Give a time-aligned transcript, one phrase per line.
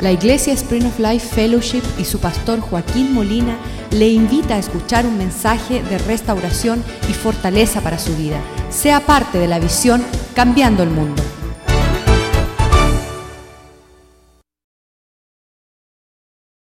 [0.00, 3.58] La Iglesia Spring of Life Fellowship y su pastor Joaquín Molina
[3.90, 8.40] le invita a escuchar un mensaje de restauración y fortaleza para su vida.
[8.70, 10.04] Sea parte de la visión
[10.36, 11.20] Cambiando el Mundo.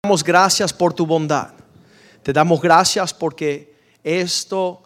[0.01, 1.55] Te damos gracias por tu bondad.
[2.23, 4.81] Te damos gracias porque esto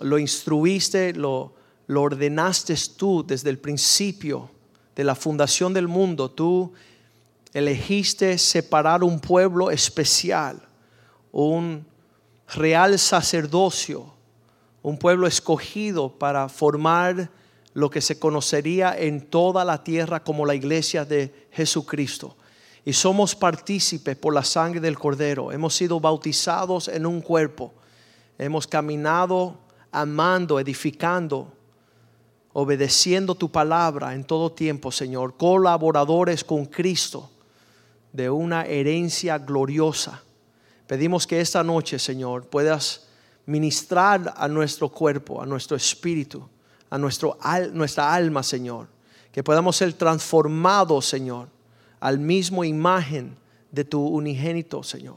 [0.00, 1.52] lo instruiste, lo,
[1.86, 4.50] lo ordenaste tú desde el principio
[4.96, 6.30] de la fundación del mundo.
[6.30, 6.72] Tú
[7.52, 10.60] elegiste separar un pueblo especial,
[11.30, 11.86] un
[12.54, 14.12] real sacerdocio,
[14.82, 17.30] un pueblo escogido para formar
[17.74, 22.36] lo que se conocería en toda la tierra como la iglesia de Jesucristo.
[22.84, 25.52] Y somos partícipes por la sangre del Cordero.
[25.52, 27.72] Hemos sido bautizados en un cuerpo.
[28.38, 29.56] Hemos caminado
[29.92, 31.52] amando, edificando,
[32.52, 35.36] obedeciendo tu palabra en todo tiempo, Señor.
[35.36, 37.30] Colaboradores con Cristo
[38.12, 40.22] de una herencia gloriosa.
[40.86, 43.08] Pedimos que esta noche, Señor, puedas
[43.46, 46.48] ministrar a nuestro cuerpo, a nuestro espíritu,
[46.90, 47.38] a nuestro,
[47.72, 48.88] nuestra alma, Señor.
[49.32, 51.48] Que podamos ser transformados, Señor,
[52.00, 53.36] al mismo imagen
[53.70, 55.16] de tu unigénito, Señor.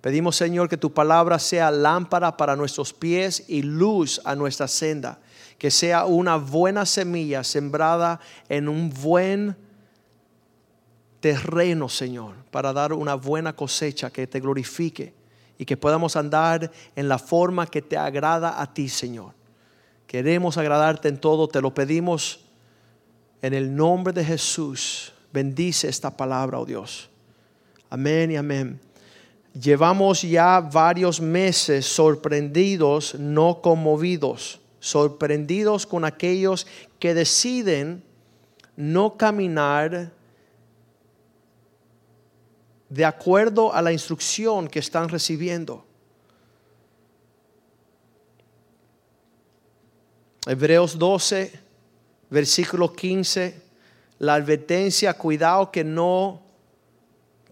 [0.00, 5.20] Pedimos, Señor, que tu palabra sea lámpara para nuestros pies y luz a nuestra senda.
[5.58, 9.56] Que sea una buena semilla sembrada en un buen
[11.22, 15.14] terreno, Señor, para dar una buena cosecha que te glorifique
[15.56, 19.32] y que podamos andar en la forma que te agrada a ti, Señor.
[20.08, 22.40] Queremos agradarte en todo, te lo pedimos
[23.40, 25.12] en el nombre de Jesús.
[25.32, 27.08] Bendice esta palabra, oh Dios.
[27.88, 28.80] Amén y amén.
[29.54, 36.66] Llevamos ya varios meses sorprendidos, no conmovidos, sorprendidos con aquellos
[36.98, 38.02] que deciden
[38.74, 40.10] no caminar
[42.92, 45.86] de acuerdo a la instrucción que están recibiendo.
[50.46, 51.52] Hebreos 12,
[52.28, 53.62] versículo 15,
[54.18, 56.42] la advertencia, cuidado que no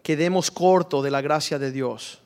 [0.03, 2.21] quedemos corto de la gracia de Dios.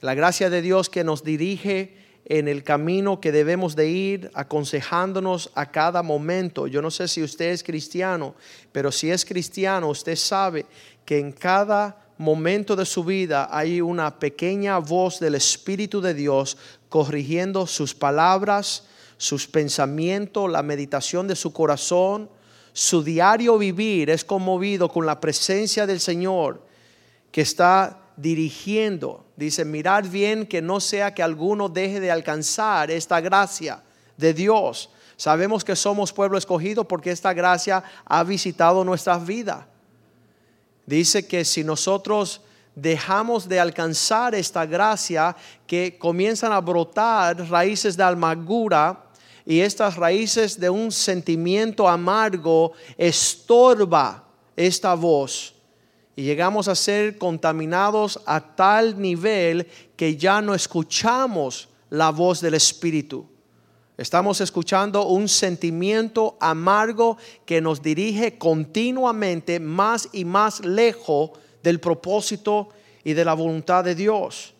[0.00, 1.96] La gracia de Dios que nos dirige
[2.28, 6.66] en el camino que debemos de ir, aconsejándonos a cada momento.
[6.68, 8.34] Yo no sé si usted es cristiano,
[8.70, 10.66] pero si es cristiano, usted sabe
[11.06, 16.58] que en cada momento de su vida hay una pequeña voz del Espíritu de Dios
[16.88, 18.84] corrigiendo sus palabras,
[19.16, 22.28] sus pensamientos, la meditación de su corazón.
[22.72, 26.60] Su diario vivir es conmovido con la presencia del Señor
[27.30, 29.24] que está dirigiendo.
[29.36, 33.82] Dice, mirad bien que no sea que alguno deje de alcanzar esta gracia
[34.16, 34.90] de Dios.
[35.16, 39.64] Sabemos que somos pueblo escogido porque esta gracia ha visitado nuestras vidas.
[40.86, 42.40] Dice que si nosotros
[42.76, 45.34] dejamos de alcanzar esta gracia,
[45.66, 49.02] que comienzan a brotar raíces de amargura
[49.44, 55.54] y estas raíces de un sentimiento amargo estorba esta voz.
[56.14, 62.54] Y llegamos a ser contaminados a tal nivel que ya no escuchamos la voz del
[62.54, 63.26] Espíritu.
[63.98, 71.30] Estamos escuchando un sentimiento amargo que nos dirige continuamente más y más lejos
[71.62, 72.68] del propósito
[73.04, 74.52] y de la voluntad de Dios.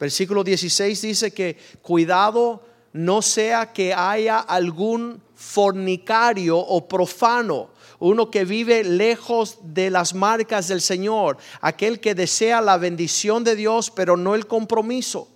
[0.00, 2.62] Versículo 16 dice que cuidado
[2.94, 10.68] no sea que haya algún fornicario o profano, uno que vive lejos de las marcas
[10.68, 15.28] del Señor, aquel que desea la bendición de Dios pero no el compromiso.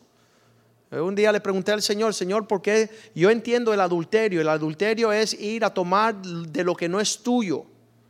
[1.02, 4.40] Un día le pregunté al Señor, Señor, ¿por qué yo entiendo el adulterio?
[4.40, 7.66] El adulterio es ir a tomar de lo que no es tuyo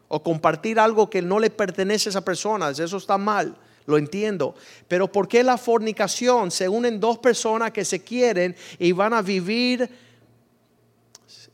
[0.08, 2.70] o compartir algo que no le pertenece a esa persona.
[2.70, 4.54] Eso está mal, lo entiendo.
[4.86, 6.50] Pero ¿por qué la fornicación?
[6.50, 9.88] Se unen dos personas que se quieren y van a vivir,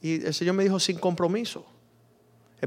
[0.03, 1.65] y el Señor me dijo, sin compromiso.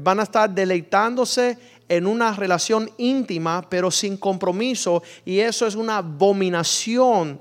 [0.02, 1.56] Van a estar deleitándose
[1.88, 5.02] en una relación íntima, pero sin compromiso.
[5.24, 7.40] Y eso es una abominación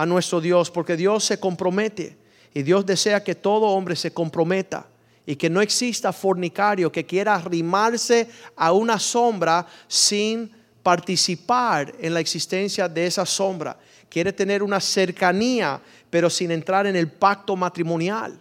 [0.00, 2.16] a nuestro Dios, porque Dios se compromete
[2.54, 4.86] y Dios desea que todo hombre se comprometa
[5.26, 10.50] y que no exista fornicario que quiera arrimarse a una sombra sin
[10.82, 13.76] participar en la existencia de esa sombra.
[14.08, 18.40] Quiere tener una cercanía, pero sin entrar en el pacto matrimonial.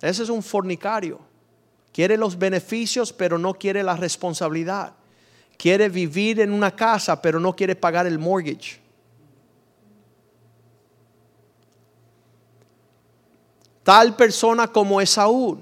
[0.00, 1.18] Ese es un fornicario.
[1.92, 4.92] Quiere los beneficios, pero no quiere la responsabilidad.
[5.58, 8.85] Quiere vivir en una casa, pero no quiere pagar el mortgage.
[13.86, 15.60] Tal persona como Esaú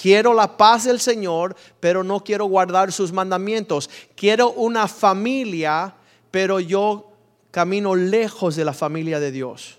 [0.00, 3.90] Quiero la paz del Señor, pero no quiero guardar sus mandamientos.
[4.16, 5.94] Quiero una familia,
[6.30, 7.12] pero yo
[7.50, 9.78] camino lejos de la familia de Dios.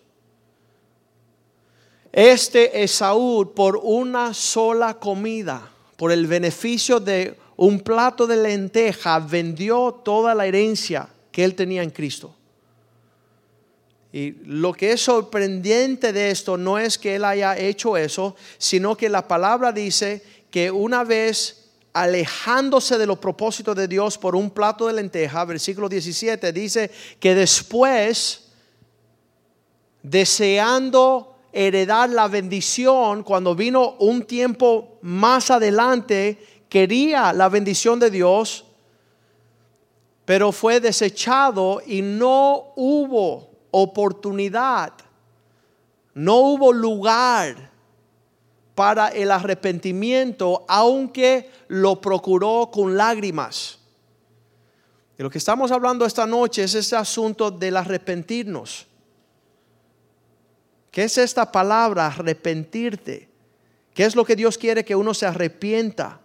[2.12, 10.02] Este Esaú por una sola comida, por el beneficio de un plato de lenteja, vendió
[10.06, 12.36] toda la herencia que él tenía en Cristo.
[14.14, 18.98] Y lo que es sorprendente de esto no es que él haya hecho eso, sino
[18.98, 24.50] que la palabra dice que una vez alejándose de los propósitos de Dios por un
[24.50, 28.50] plato de lenteja, versículo 17, dice que después,
[30.04, 38.66] deseando heredar la bendición, cuando vino un tiempo más adelante, quería la bendición de Dios,
[40.26, 44.94] pero fue desechado y no hubo oportunidad,
[46.14, 47.72] no hubo lugar
[48.76, 53.80] para el arrepentimiento, aunque lo procuró con lágrimas.
[55.18, 58.88] Y lo que estamos hablando esta noche es este asunto del arrepentirnos.
[60.90, 63.30] ¿Qué es esta palabra, arrepentirte?
[63.94, 66.20] ¿Qué es lo que Dios quiere que uno se arrepienta?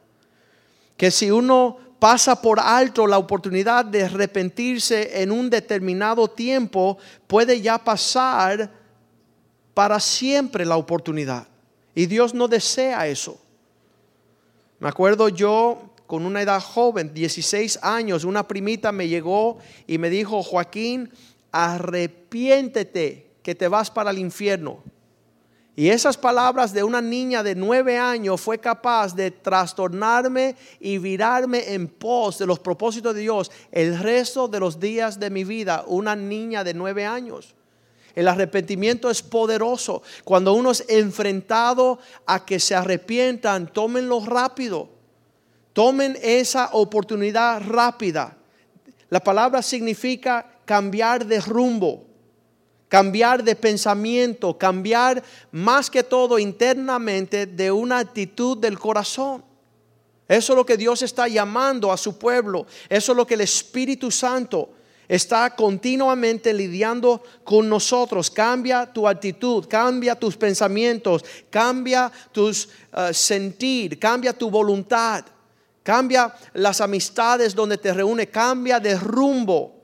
[0.96, 7.60] Que si uno pasa por alto la oportunidad de arrepentirse en un determinado tiempo, puede
[7.60, 8.70] ya pasar
[9.74, 11.46] para siempre la oportunidad.
[11.94, 13.40] Y Dios no desea eso.
[14.78, 20.10] Me acuerdo yo con una edad joven, 16 años, una primita me llegó y me
[20.10, 21.10] dijo, Joaquín,
[21.50, 24.82] arrepiéntete que te vas para el infierno.
[25.78, 31.74] Y esas palabras de una niña de nueve años fue capaz de trastornarme y virarme
[31.74, 35.84] en pos de los propósitos de Dios el resto de los días de mi vida.
[35.86, 37.54] Una niña de nueve años.
[38.14, 40.02] El arrepentimiento es poderoso.
[40.24, 44.88] Cuando uno es enfrentado a que se arrepientan, tómenlo rápido.
[45.74, 48.34] Tomen esa oportunidad rápida.
[49.10, 52.05] La palabra significa cambiar de rumbo
[52.88, 59.44] cambiar de pensamiento, cambiar más que todo internamente de una actitud del corazón.
[60.28, 62.66] Eso es lo que Dios está llamando a su pueblo.
[62.88, 64.70] Eso es lo que el Espíritu Santo
[65.08, 68.30] está continuamente lidiando con nosotros.
[68.30, 75.24] Cambia tu actitud, cambia tus pensamientos, cambia tus uh, sentir, cambia tu voluntad,
[75.84, 79.74] cambia las amistades donde te reúne, cambia de rumbo.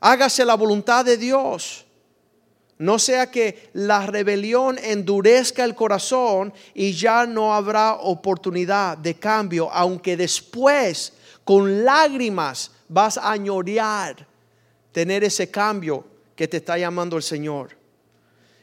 [0.00, 1.85] Hágase la voluntad de Dios.
[2.78, 9.70] No sea que la rebelión endurezca el corazón y ya no habrá oportunidad de cambio,
[9.72, 14.26] aunque después con lágrimas vas a añorear
[14.92, 17.76] tener ese cambio que te está llamando el Señor.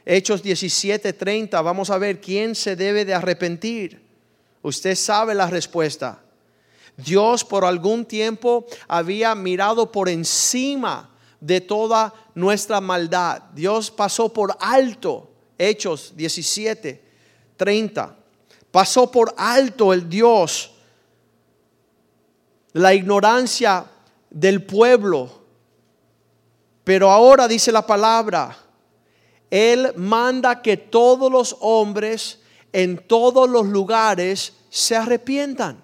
[0.06, 4.00] Hechos 17:30, vamos a ver quién se debe de arrepentir.
[4.62, 6.22] Usted sabe la respuesta.
[6.96, 11.10] Dios por algún tiempo había mirado por encima
[11.44, 13.42] de toda nuestra maldad.
[13.52, 17.04] Dios pasó por alto, Hechos 17,
[17.58, 18.16] 30.
[18.70, 20.72] Pasó por alto el Dios,
[22.72, 23.84] la ignorancia
[24.30, 25.42] del pueblo.
[26.82, 28.56] Pero ahora dice la palabra,
[29.50, 32.40] Él manda que todos los hombres
[32.72, 35.83] en todos los lugares se arrepientan.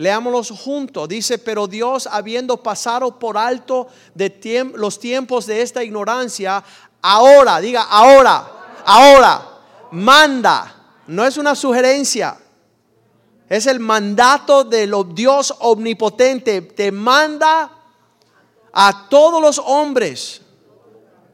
[0.00, 1.06] Leámoslos juntos.
[1.10, 6.64] Dice, pero Dios, habiendo pasado por alto de los tiempos de esta ignorancia,
[7.02, 9.60] ahora, diga, ahora, ahora,
[9.90, 11.02] manda.
[11.06, 12.38] No es una sugerencia.
[13.46, 16.62] Es el mandato de Dios omnipotente.
[16.62, 17.70] Te manda
[18.72, 20.40] a todos los hombres,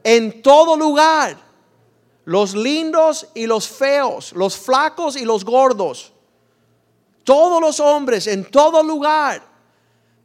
[0.02, 1.38] en todo lugar,
[2.24, 6.14] los lindos y los feos, los flacos y los gordos
[7.26, 9.42] todos los hombres, en todo lugar,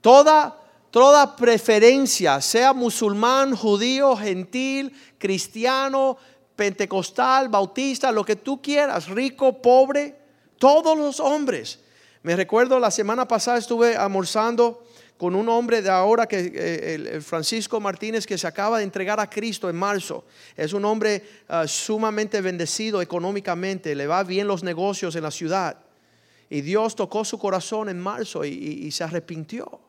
[0.02, 0.56] toda,
[0.92, 6.16] toda preferencia, sea musulmán, judío, gentil, cristiano,
[6.56, 10.16] pentecostal, bautista, lo que tú quieras, rico, pobre,
[10.60, 11.80] todos los hombres.
[12.22, 14.84] Me recuerdo la semana pasada estuve almorzando
[15.18, 19.20] con un hombre de ahora que eh, el Francisco Martínez que se acaba de entregar
[19.20, 20.26] a Cristo en marzo.
[20.56, 25.78] Es un hombre ah, sumamente bendecido económicamente, le va bien los negocios en la ciudad.
[26.52, 29.80] Y Dios tocó su corazón en marzo y, se arrepintió.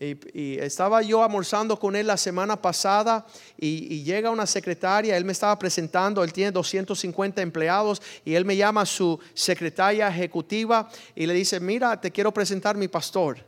[0.00, 3.24] Y, estaba yo almorzando con él la semana pasada
[3.56, 8.56] y, llega una secretaria, él me estaba presentando, él tiene 250 empleados y él me
[8.56, 13.38] llama a su secretaria ejecutiva y le dice, mira, te quiero presentar mi pastor.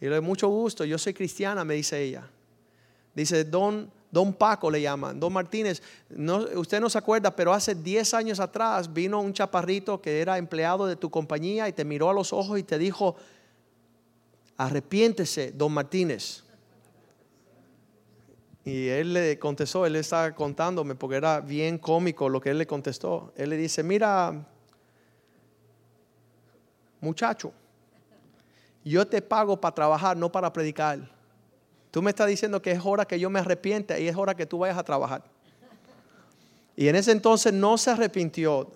[0.00, 2.28] Y le mucho gusto, yo soy cristiana, me dice ella.
[3.14, 5.82] Dice, don Don Paco le llaman, Don Martínez.
[6.08, 10.38] No, usted no se acuerda, pero hace 10 años atrás vino un chaparrito que era
[10.38, 13.16] empleado de tu compañía y te miró a los ojos y te dijo,
[14.56, 16.44] arrepiéntese, Don Martínez.
[18.64, 22.66] Y él le contestó, él estaba contándome porque era bien cómico lo que él le
[22.66, 23.32] contestó.
[23.36, 24.46] Él le dice, mira,
[27.00, 27.52] muchacho,
[28.84, 31.17] yo te pago para trabajar, no para predicar.
[31.90, 34.46] Tú me estás diciendo que es hora que yo me arrepiente y es hora que
[34.46, 35.22] tú vayas a trabajar.
[36.76, 38.70] Y en ese entonces no se arrepintió,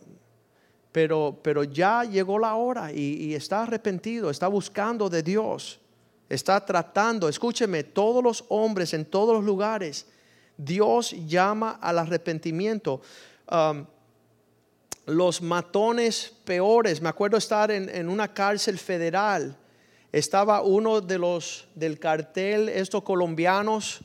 [0.90, 5.78] pero, pero ya llegó la hora y, está arrepentido, está buscando de Dios,
[6.28, 10.06] está tratando, escúcheme, todos los hombres en todos los lugares,
[10.56, 13.02] Dios llama al arrepentimiento.
[13.50, 13.86] Um,
[15.06, 19.56] los matones peores, me acuerdo estar en, en una cárcel federal
[20.12, 24.02] estaba uno de los del cartel, estos colombianos,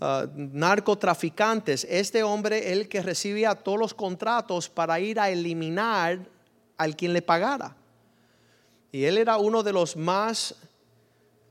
[0.00, 1.86] ah, narcotraficantes.
[1.88, 6.18] Este hombre, el que recibía todos los contratos para ir a eliminar
[6.76, 7.76] al quien le pagara.
[8.90, 10.56] Y él era uno de los más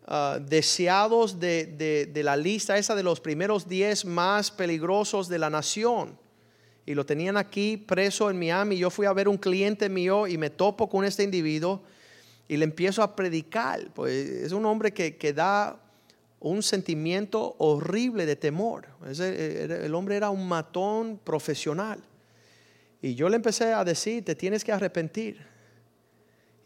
[0.07, 5.49] ah, deseados de, de, la lista esa de los primeros 10 más peligrosos de la
[5.49, 6.19] nación.
[6.85, 8.77] Y lo tenían aquí preso en Miami.
[8.77, 11.81] Yo fui a ver un cliente mío y me topo con este individuo
[12.47, 13.91] y le empiezo a predicar.
[13.93, 15.79] Pues es un hombre que, que da
[16.43, 18.87] un sentimiento horrible de temor.
[19.07, 22.03] el hombre era un matón profesional.
[23.01, 25.45] Y yo le empecé a decir, te tienes que arrepentir.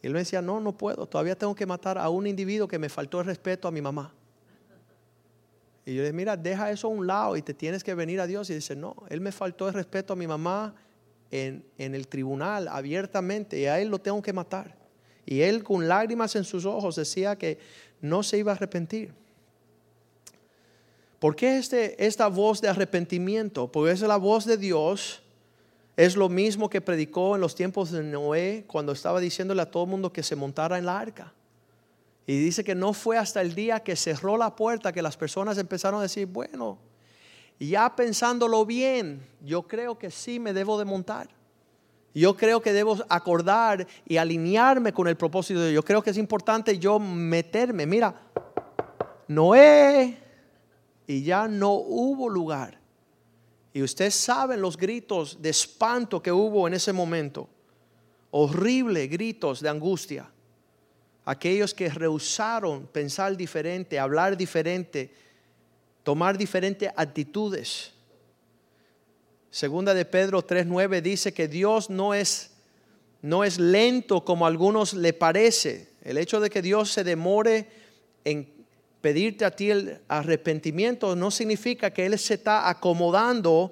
[0.02, 2.80] Y él me decía, no, no puedo, todavía tengo que matar a un individuo que
[2.80, 4.14] me faltó el respeto a mi mamá.
[5.86, 8.20] Y yo le dije, mira, deja eso a un lado y te tienes que venir
[8.20, 8.50] a Dios.
[8.50, 10.74] Y dice, no, él me faltó el respeto a mi mamá
[11.30, 14.76] en, en el tribunal abiertamente y a él lo tengo que matar.
[15.28, 17.60] Y él con lágrimas en sus ojos decía que
[18.00, 19.14] no se iba a arrepentir.
[21.20, 23.70] ¿Por qué este, esta voz de arrepentimiento?
[23.70, 25.22] Porque es la voz de Dios.
[25.98, 29.84] Es lo mismo que predicó en los tiempos de Noé cuando estaba diciéndole a todo
[29.84, 31.34] el mundo que se montara en la arca.
[32.26, 35.58] Y dice que no fue hasta el día que cerró la puerta que las personas
[35.58, 36.78] empezaron a decir, bueno,
[37.60, 41.37] ya pensándolo bien, yo creo que sí me debo de montar.
[42.18, 45.84] Yo creo que debo acordar y alinearme con el propósito de Dios.
[45.84, 47.86] Yo creo que es importante yo meterme.
[47.86, 48.20] Mira,
[49.28, 50.18] Noé
[51.06, 52.80] y ya no hubo lugar.
[53.72, 57.48] Y ustedes saben los gritos de espanto que hubo en ese momento.
[58.32, 60.28] Horrible gritos de angustia.
[61.24, 65.14] Aquellos que rehusaron pensar diferente, hablar diferente,
[66.02, 67.94] tomar diferentes actitudes.
[69.50, 72.52] Segunda de Pedro 3:9 dice que Dios no es
[73.22, 75.90] no es lento como a algunos le parece.
[76.04, 77.68] El hecho de que Dios se demore
[78.24, 78.48] en
[79.02, 83.72] pedirte a ti el arrepentimiento no significa que Él se está acomodando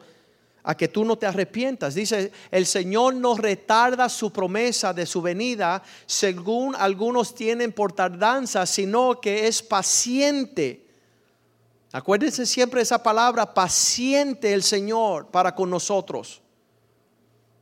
[0.63, 1.93] a que tú no te arrepientas.
[1.93, 8.65] Dice, el Señor no retarda su promesa de su venida, según algunos tienen por tardanza,
[8.65, 10.84] sino que es paciente
[11.95, 16.41] Acuérdense siempre esa palabra, paciente el Señor para con nosotros.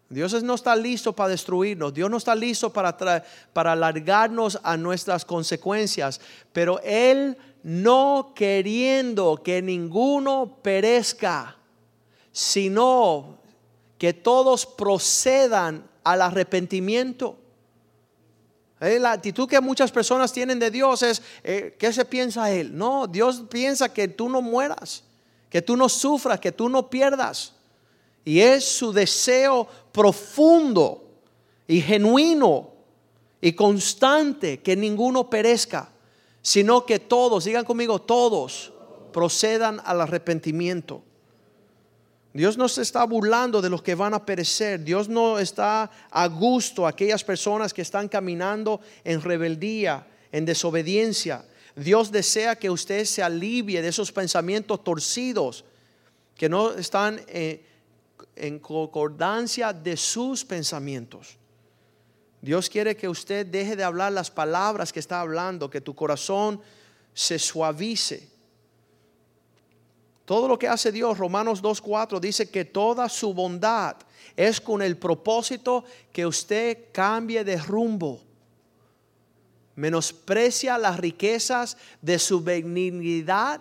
[0.09, 2.97] Dios no está listo para destruirnos, Dios no está listo para,
[3.53, 6.19] para alargarnos a nuestras consecuencias,
[6.51, 11.55] pero Él no queriendo que ninguno perezca,
[12.31, 13.37] sino
[13.99, 17.37] que todos procedan al arrepentimiento.
[18.83, 22.77] Eh, la actitud que muchas personas tienen de Dios es, eh, ¿qué se piensa Él?
[22.77, 25.03] No, Dios piensa que tú no mueras,
[25.49, 27.53] que tú no sufras, que tú no pierdas.
[28.25, 31.03] Y es su deseo profundo
[31.67, 32.71] y genuino
[33.39, 35.89] y constante que ninguno perezca,
[36.41, 38.73] sino que todos, digan conmigo, todos
[39.13, 41.03] procedan al arrepentimiento.
[42.33, 44.83] Dios no se está burlando de los que van a perecer.
[44.83, 51.45] Dios no está a gusto aquellas personas que están caminando en rebeldía, en desobediencia.
[51.75, 55.63] Dios desea que usted se alivie de esos pensamientos torcidos
[56.35, 57.63] que no están eh,
[58.35, 61.37] en concordancia de sus pensamientos.
[62.41, 66.59] Dios quiere que usted deje de hablar las palabras que está hablando, que tu corazón
[67.13, 68.32] se suavice
[70.25, 73.97] todo lo que hace Dios, Romanos 2.4 dice que toda su bondad
[74.37, 78.21] es con el propósito que usted cambie de rumbo.
[79.75, 83.59] Menosprecia las riquezas de su benignidad.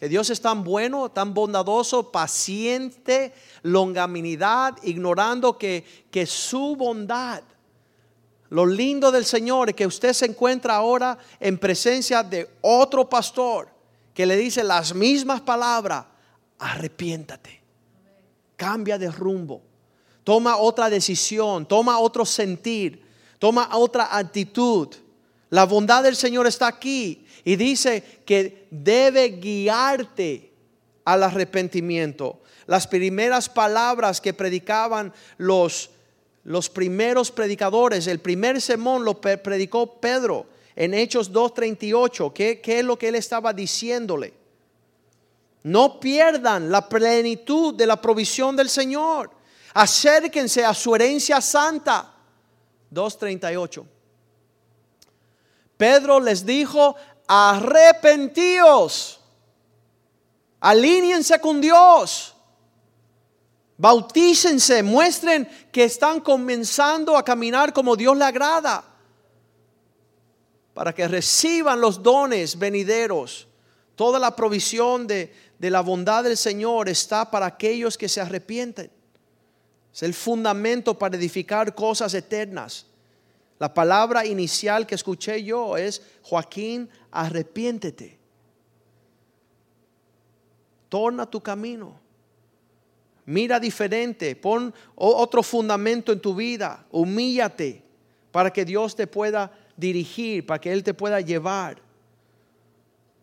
[0.00, 7.42] Que Dios es tan bueno, tan bondadoso, paciente, longaminidad, ignorando que, que su bondad
[8.54, 13.73] lo lindo del Señor es que usted se encuentra ahora en presencia de otro pastor
[14.14, 16.06] que le dice las mismas palabras
[16.58, 17.60] arrepiéntate.
[18.56, 19.62] Cambia de rumbo.
[20.22, 23.04] Toma otra decisión, toma otro sentir,
[23.38, 24.88] toma otra actitud.
[25.50, 30.52] La bondad del Señor está aquí y dice que debe guiarte
[31.04, 32.40] al arrepentimiento.
[32.66, 35.90] Las primeras palabras que predicaban los,
[36.44, 42.32] los primeros predicadores, el primer sermón lo predicó Pedro en Hechos 2.38.
[42.32, 44.34] ¿Qué, ¿Qué es lo que él estaba diciéndole?
[45.62, 49.30] No pierdan la plenitud de la provisión del Señor.
[49.72, 52.12] Acérquense a su herencia santa.
[52.92, 53.84] 2.38.
[55.76, 56.94] Pedro les dijo,
[57.26, 59.20] arrepentíos,
[60.60, 62.34] alíñense con Dios,
[63.76, 68.84] bautícense, muestren que están comenzando a caminar como Dios le agrada,
[70.74, 73.46] para que reciban los dones venideros.
[73.94, 78.90] Toda la provisión de, de la bondad del Señor está para aquellos que se arrepienten.
[79.92, 82.86] Es el fundamento para edificar cosas eternas.
[83.60, 88.18] La palabra inicial que escuché yo es, Joaquín, arrepiéntete.
[90.88, 92.00] Torna tu camino.
[93.26, 94.34] Mira diferente.
[94.34, 96.84] Pon otro fundamento en tu vida.
[96.90, 97.82] Humíllate
[98.32, 101.80] para que Dios te pueda dirigir, para que Él te pueda llevar.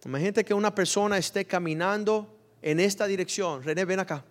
[0.05, 2.27] Imagínate que una persona esté caminando
[2.61, 3.63] en esta dirección.
[3.63, 4.23] René, ven acá.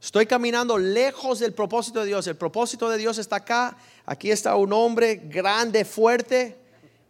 [0.00, 2.26] Estoy caminando lejos del propósito de Dios.
[2.26, 3.76] El propósito de Dios está acá.
[4.04, 6.58] Aquí está un hombre grande, fuerte.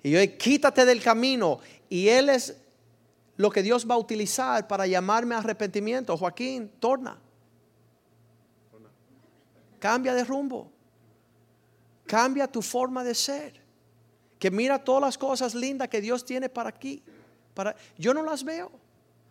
[0.03, 1.59] Y yo, quítate del camino.
[1.89, 2.55] Y Él es
[3.37, 6.17] lo que Dios va a utilizar para llamarme a arrepentimiento.
[6.17, 7.19] Joaquín, torna.
[9.79, 10.71] Cambia de rumbo.
[12.07, 13.62] Cambia tu forma de ser.
[14.43, 17.01] Que mira todas las cosas lindas que Dios tiene para aquí.
[17.55, 18.73] Para, yo no las veo.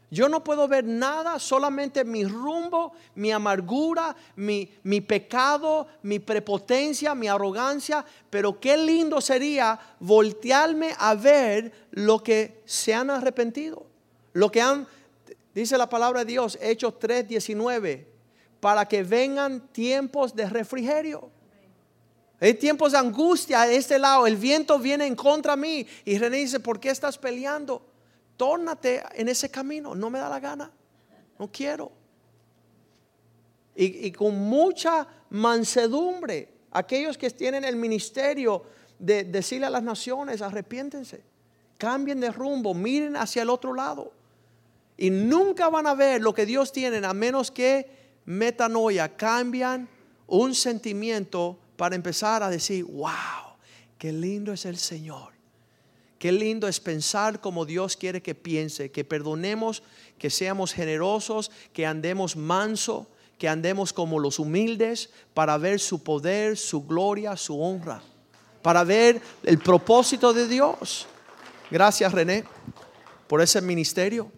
[0.09, 7.13] Yo no puedo ver nada, solamente mi rumbo, mi amargura, mi, mi, pecado, mi prepotencia,
[7.13, 8.05] mi arrogancia.
[8.29, 13.85] Pero qué lindo sería voltearme a ver lo que se han arrepentido.
[14.31, 14.87] Lo que han,
[15.53, 18.05] dice la palabra de Dios, Hechos 3:19,
[18.61, 21.29] para que vengan tiempos de refrigerio.
[22.41, 24.27] Hay tiempos de angustia a este lado.
[24.27, 25.87] El viento viene en contra de mí.
[26.03, 27.91] Y René dice, ¿por qué estás peleando?
[28.41, 29.93] tórnate en ese camino.
[29.93, 30.71] No me da la gana.
[31.37, 31.91] No quiero.
[33.75, 38.63] Y, con mucha mansedumbre, aquellos que tienen el ministerio
[38.97, 41.21] de decirle a las naciones, arrepiéntense,
[41.77, 44.11] cambien de rumbo, miren hacia el otro lado.
[44.97, 47.91] Y nunca van a ver lo que Dios tiene a menos que
[48.25, 49.87] metanoia, cambian
[50.25, 53.55] un sentimiento para empezar a decir, wow,
[53.97, 55.31] qué lindo es el Señor.
[56.19, 59.81] Qué lindo es pensar como Dios quiere que piense, que perdonemos,
[60.19, 63.07] que seamos generosos, que andemos manso,
[63.39, 68.03] que andemos como los humildes para ver su poder, su gloria, su honra,
[68.61, 71.07] para ver el propósito de Dios.
[71.71, 72.43] Gracias René
[73.27, 74.31] por ese ministerio.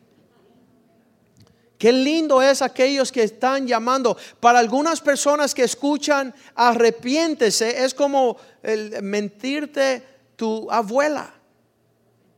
[1.84, 4.16] Qué lindo es aquellos que están llamando.
[4.40, 10.02] Para algunas personas que escuchan, arrepiéntese, es como el mentirte
[10.38, 11.34] tu abuela.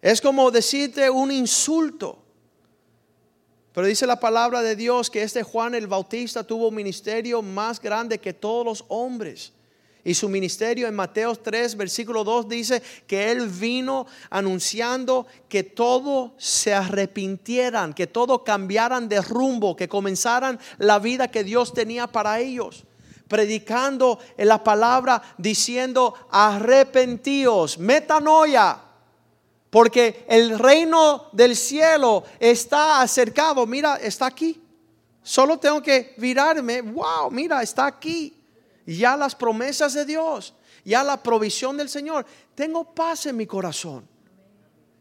[0.01, 2.17] Es como decirte un insulto.
[3.71, 7.79] Pero dice la palabra de Dios que este Juan el Bautista tuvo un ministerio más
[7.79, 9.53] grande que todos los hombres.
[10.08, 16.34] Y su ministerio en Mateo 3, versículo 2 dice que él vino anunciando que todos
[16.38, 22.39] se arrepintieran, que todos cambiaran de rumbo, que comenzaran la vida que Dios tenía para
[22.39, 22.84] ellos.
[23.28, 28.80] Predicando en la palabra diciendo arrepentíos, metanoia,
[29.72, 33.65] porque el reino del cielo está acercado.
[33.65, 34.62] Mira, está aquí.
[35.24, 36.82] Solo tengo que virarme.
[36.82, 38.44] Wow, mira, está aquí.
[38.86, 42.26] Ya las promesas de Dios, ya la provisión del Señor.
[42.54, 44.08] Tengo paz en mi corazón.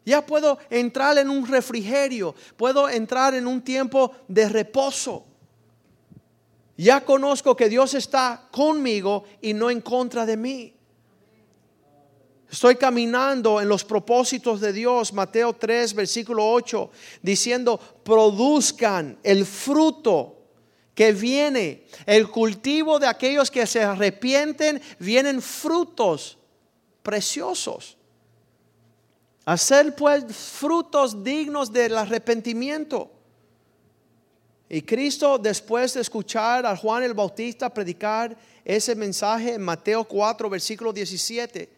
[0.05, 5.25] Ya puedo entrar en un refrigerio, puedo entrar en un tiempo de reposo.
[6.77, 10.75] Ya conozco que Dios está conmigo y no en contra de mí.
[12.51, 16.91] Estoy caminando en los propósitos de Dios, Mateo 3, versículo 8,
[17.23, 20.44] diciendo, produzcan el fruto
[20.95, 26.39] que viene, el cultivo de aquellos que se arrepienten, vienen frutos
[27.03, 27.97] preciosos.
[29.45, 33.11] Hacer pues frutos dignos del arrepentimiento.
[34.69, 40.49] Y Cristo, después de escuchar a Juan el Bautista predicar ese mensaje en Mateo 4,
[40.49, 41.69] versículo 17,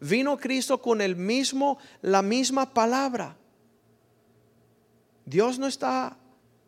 [0.00, 3.36] Vino Cristo con el mismo, la misma palabra.
[5.24, 6.16] Dios no está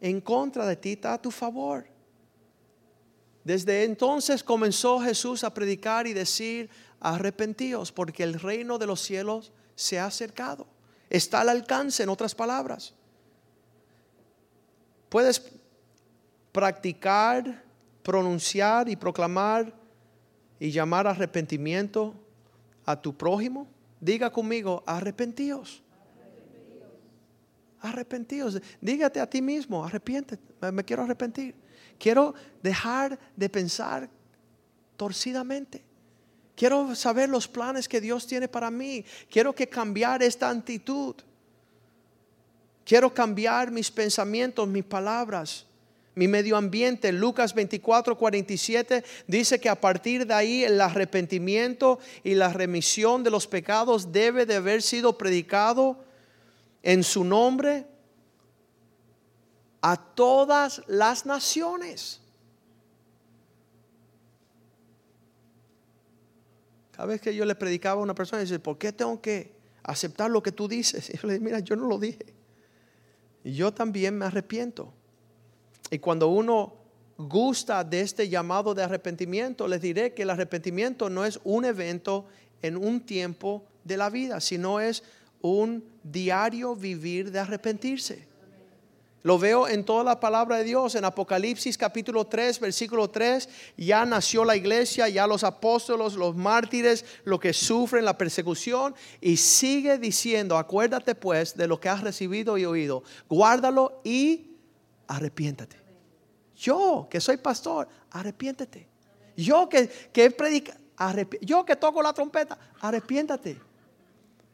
[0.00, 1.86] en contra de ti está a tu favor.
[3.44, 9.52] Desde entonces comenzó Jesús a predicar y decir, arrepentíos, porque el reino de los cielos
[9.74, 10.66] se ha acercado.
[11.08, 12.94] Está al alcance, en otras palabras.
[15.08, 15.42] Puedes
[16.52, 17.64] practicar,
[18.02, 19.72] pronunciar y proclamar
[20.58, 22.14] y llamar arrepentimiento
[22.84, 23.66] a tu prójimo.
[24.00, 25.82] Diga conmigo, arrepentíos.
[27.80, 28.60] Arrepentíos.
[28.80, 31.54] Dígate a ti mismo, arrepiéntete, me quiero arrepentir.
[31.98, 34.08] Quiero dejar de pensar
[34.96, 35.82] torcidamente.
[36.56, 39.04] Quiero saber los planes que Dios tiene para mí.
[39.30, 41.14] Quiero que cambiar esta actitud.
[42.84, 45.64] Quiero cambiar mis pensamientos, mis palabras,
[46.14, 47.12] mi medio ambiente.
[47.12, 53.30] Lucas 24, 47 dice que a partir de ahí el arrepentimiento y la remisión de
[53.30, 56.04] los pecados debe de haber sido predicado
[56.82, 57.86] en su nombre
[59.80, 62.20] a todas las naciones.
[66.92, 70.30] Cada vez que yo le predicaba a una persona, dice, ¿por qué tengo que aceptar
[70.30, 71.10] lo que tú dices?
[71.14, 72.34] Y yo le dije, mira, yo no lo dije.
[73.42, 74.92] Y yo también me arrepiento.
[75.90, 76.74] Y cuando uno
[77.16, 82.26] gusta de este llamado de arrepentimiento, les diré que el arrepentimiento no es un evento
[82.62, 85.02] en un tiempo de la vida, sino es
[85.40, 88.30] un diario vivir de arrepentirse.
[89.22, 94.06] Lo veo en toda la palabra de Dios, en Apocalipsis capítulo 3, versículo 3, ya
[94.06, 99.98] nació la iglesia, ya los apóstolos, los mártires, lo que sufren la persecución, y sigue
[99.98, 104.56] diciendo, acuérdate pues de lo que has recibido y oído, guárdalo y
[105.06, 105.76] arrepiéntate.
[106.56, 108.88] Yo que soy pastor, arrepiéntete.
[109.36, 110.76] Yo que, que predica,
[111.42, 113.69] yo que toco la trompeta, arrepiéntate.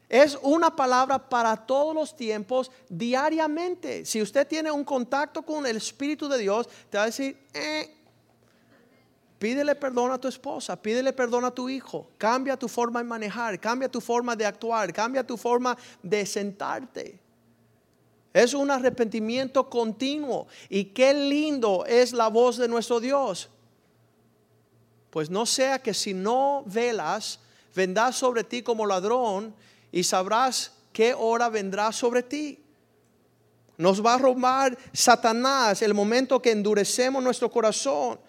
[0.09, 4.05] Es una palabra para todos los tiempos, diariamente.
[4.05, 7.93] Si usted tiene un contacto con el Espíritu de Dios, te va a decir, eh,
[9.37, 13.59] pídele perdón a tu esposa, pídele perdón a tu hijo, cambia tu forma de manejar,
[13.59, 17.19] cambia tu forma de actuar, cambia tu forma de sentarte.
[18.33, 20.47] Es un arrepentimiento continuo.
[20.69, 23.49] Y qué lindo es la voz de nuestro Dios.
[25.09, 27.39] Pues no sea que si no velas,
[27.73, 29.55] vendrá sobre ti como ladrón
[29.97, 32.59] y sabrás qué hora vendrá sobre ti.
[33.77, 38.19] Nos va a robar Satanás el momento que endurecemos nuestro corazón,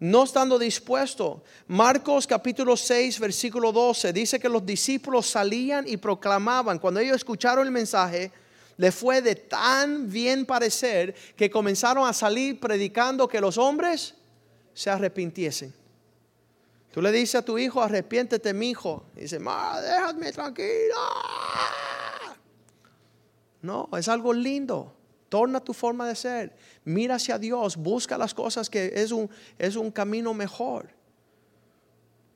[0.00, 1.44] no estando dispuesto.
[1.68, 7.64] Marcos capítulo 6, versículo 12, dice que los discípulos salían y proclamaban, cuando ellos escucharon
[7.64, 8.32] el mensaje,
[8.76, 14.16] le fue de tan bien parecer que comenzaron a salir predicando que los hombres
[14.74, 15.83] se arrepintiesen.
[16.94, 19.06] Tú le dices a tu hijo, arrepiéntete, mi hijo.
[19.16, 20.94] Dice, ma, déjame tranquilo.
[23.62, 24.94] No, es algo lindo.
[25.28, 26.56] Torna tu forma de ser.
[26.84, 27.76] Mira hacia Dios.
[27.76, 29.28] Busca las cosas que es un,
[29.58, 30.88] es un camino mejor.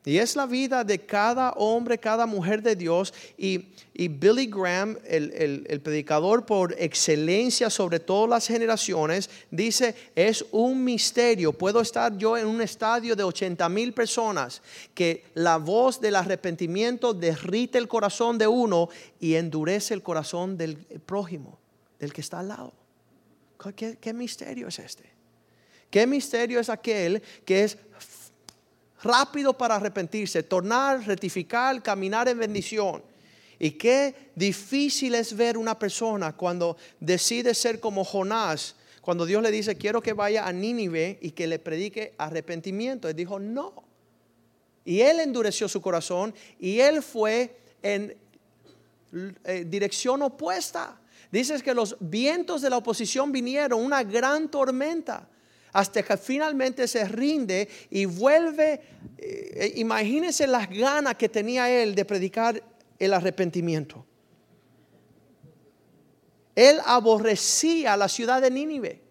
[0.05, 3.13] Y es la vida de cada hombre, cada mujer de Dios.
[3.37, 3.67] Y,
[4.09, 11.53] Billy Graham, el, predicador por excelencia sobre todas las generaciones, dice, es un misterio.
[11.53, 14.63] Puedo estar yo en un estadio de 80 mil personas,
[14.95, 20.77] que la voz del arrepentimiento derrite el corazón de uno y endurece el corazón del
[20.77, 21.59] prójimo,
[21.99, 22.73] del que está al lado.
[23.75, 25.19] ¿Qué, qué misterio es este?
[25.91, 27.79] ¿Qué misterio es aquel que es
[29.03, 33.03] rápido para arrepentirse, tornar, rectificar, caminar en bendición.
[33.59, 39.51] Y qué difícil es ver una persona cuando decide ser como Jonás, cuando Dios le
[39.51, 43.09] dice, quiero que vaya a Nínive y que le predique arrepentimiento.
[43.09, 43.85] Él dijo, no.
[44.85, 48.17] Y él endureció su corazón y él fue en
[49.45, 51.01] eh, dirección opuesta.
[51.31, 55.29] Dices que los vientos de la oposición vinieron, una gran tormenta
[55.73, 58.81] hasta que finalmente se rinde y vuelve.
[59.17, 62.63] Eh, imagínense las ganas que tenía él de predicar
[62.99, 64.05] el arrepentimiento.
[66.55, 69.09] Él aborrecía la ciudad de Nínive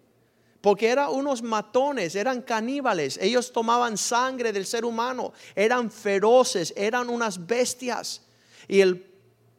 [0.60, 7.08] porque eran unos matones, eran caníbales, ellos tomaban sangre del ser humano, eran feroces, eran
[7.08, 8.20] unas bestias.
[8.66, 9.08] Y el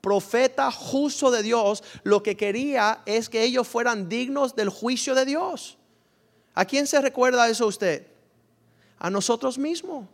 [0.01, 5.25] profeta justo de Dios lo que quería es que ellos fueran dignos del juicio de
[5.25, 5.78] Dios.
[6.59, 8.05] ¿A quién se recuerda eso usted?
[8.97, 10.05] A nosotros mismos.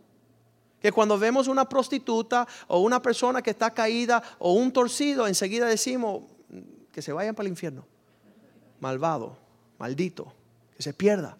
[0.80, 5.66] Que cuando vemos una prostituta o una persona que está caída o un torcido, enseguida
[5.66, 6.22] decimos
[6.92, 7.84] que se vayan para el infierno.
[8.78, 9.36] Malvado,
[9.76, 10.32] maldito,
[10.76, 11.36] que se pierda.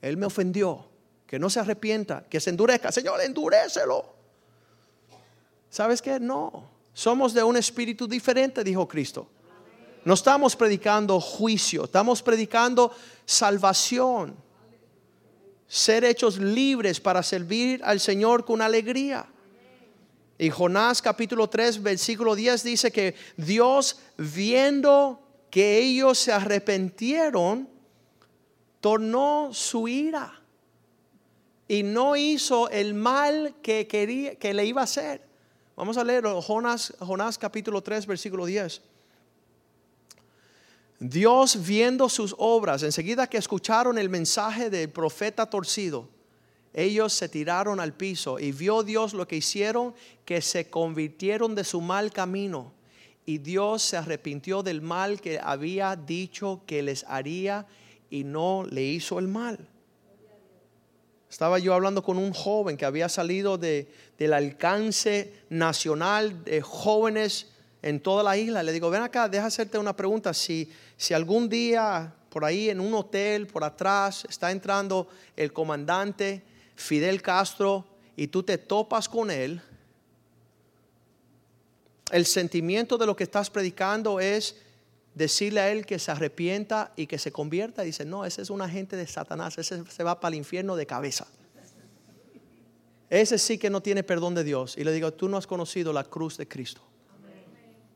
[0.00, 0.86] Él me ofendió,
[1.26, 2.90] que no se arrepienta, que se endurezca.
[2.90, 4.14] Señor, endurecelo.
[5.68, 6.18] ¿Sabes qué?
[6.18, 6.70] No.
[6.94, 9.28] Somos de un espíritu diferente, dijo Cristo.
[10.06, 12.92] No estamos predicando juicio, estamos predicando
[13.24, 14.36] salvación.
[15.66, 19.26] Ser hechos libres para servir al Señor con alegría.
[20.38, 27.68] Y Jonás capítulo 3, versículo 10 dice que Dios viendo que ellos se arrepentieron,
[28.80, 30.40] tornó su ira
[31.68, 35.22] y no hizo el mal que quería que le iba a hacer.
[35.76, 38.82] Vamos a leer Jonás, Jonás capítulo 3 versículo 10.
[41.04, 46.08] Dios viendo sus obras, enseguida que escucharon el mensaje del profeta torcido,
[46.72, 51.64] ellos se tiraron al piso y vio Dios lo que hicieron, que se convirtieron de
[51.64, 52.72] su mal camino.
[53.26, 57.66] Y Dios se arrepintió del mal que había dicho que les haría
[58.08, 59.58] y no le hizo el mal.
[61.28, 67.51] Estaba yo hablando con un joven que había salido de, del alcance nacional de jóvenes
[67.82, 68.62] en toda la isla.
[68.62, 70.32] Le digo, ven acá, deja hacerte una pregunta.
[70.32, 76.42] Si, si algún día por ahí en un hotel, por atrás, está entrando el comandante
[76.76, 77.84] Fidel Castro
[78.16, 79.60] y tú te topas con él,
[82.10, 84.56] el sentimiento de lo que estás predicando es
[85.14, 87.82] decirle a él que se arrepienta y que se convierta.
[87.82, 90.86] Dice, no, ese es un agente de Satanás, ese se va para el infierno de
[90.86, 91.26] cabeza.
[93.10, 94.78] Ese sí que no tiene perdón de Dios.
[94.78, 96.80] Y le digo, tú no has conocido la cruz de Cristo.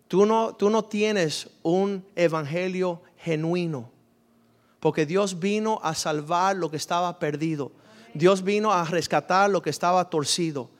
[0.08, 3.90] Tú no, tú no tienes un evangelio genuino.
[4.80, 7.72] Porque Dios vino a salvar lo que estaba perdido.
[8.14, 10.70] Dios vino a rescatar lo que estaba torcido.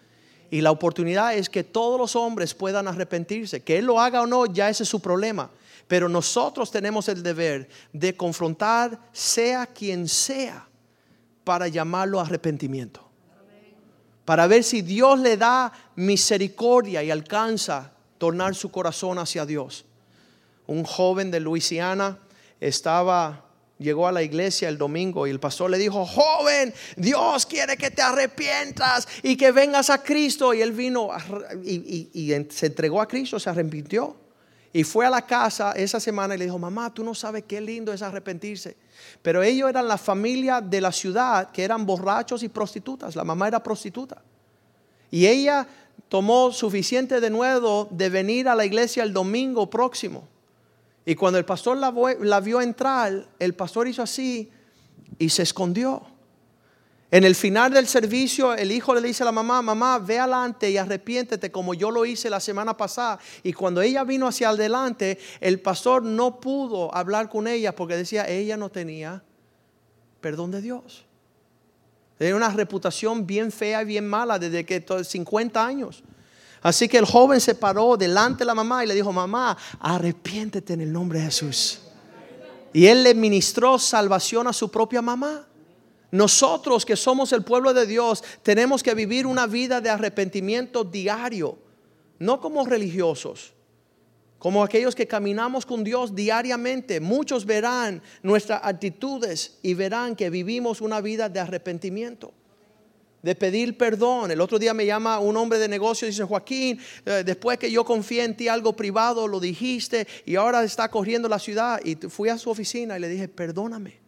[0.51, 3.63] Y la oportunidad es que todos los hombres puedan arrepentirse.
[3.63, 5.51] Que Él lo haga o no, ya ese es su problema.
[5.89, 10.69] Pero nosotros tenemos el deber de confrontar, sea quien sea,
[11.43, 13.03] para llamarlo arrepentimiento.
[14.25, 19.85] Para ver si Dios le da misericordia y alcanza tornar su corazón hacia Dios.
[20.67, 22.19] Un joven de Luisiana
[22.61, 23.47] estaba
[23.79, 27.91] llegó a la iglesia el domingo y el pastor le dijo, joven, Dios quiere que
[27.91, 30.55] te arrepientas y que vengas a Cristo.
[30.55, 31.11] Y él vino
[31.63, 34.17] y, se entregó a Cristo, se arrepintió.
[34.73, 37.61] Y fue a la casa esa semana y le dijo, mamá, tú no sabes qué
[37.61, 38.77] lindo es arrepentirse.
[39.23, 43.17] Pero ellos eran la familia de la ciudad que eran borrachos y prostitutas.
[43.17, 44.23] La mamá era prostituta.
[45.11, 45.67] Y ella
[46.09, 50.29] tomó suficiente de nuevo de venir a la iglesia el domingo próximo.
[51.05, 54.51] Y cuando el pastor la, vio entrar, el pastor hizo así
[55.19, 56.03] y se escondió.
[57.13, 60.69] En el final del servicio, el hijo le dice a la mamá, mamá, ve adelante
[60.69, 63.21] y arrepiéntete como yo lo hice la semana pasada.
[63.45, 68.29] Y cuando ella vino hacia adelante, el pastor no pudo hablar con ella porque decía,
[68.29, 69.23] ella no tenía
[70.21, 71.06] perdón de Dios.
[72.19, 76.03] Tenía una reputación bien fea y bien mala desde que 50 años.
[76.63, 80.73] Así que el joven se paró delante de la mamá y le dijo, mamá, arrepiéntete
[80.73, 81.81] en el nombre de Jesús.
[82.73, 85.47] Y él le ministró salvación a su propia mamá.
[86.11, 91.59] Nosotros que somos el pueblo de Dios tenemos que vivir una vida de arrepentimiento diario,
[92.19, 93.53] no como religiosos,
[94.39, 97.01] como aquellos que caminamos con Dios diariamente.
[97.01, 102.33] Muchos verán nuestras actitudes y verán que vivimos una vida de arrepentimiento
[103.27, 104.31] de pedir perdón.
[104.31, 107.71] El otro día me llama un hombre de negocio y dice, Joaquín, eh, después que
[107.71, 111.81] yo confié en ti algo privado, lo dijiste y ahora está corriendo la ciudad.
[111.85, 113.99] Y fui a su oficina y le dije, perdóname,